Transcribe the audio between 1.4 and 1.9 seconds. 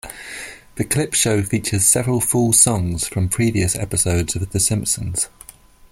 features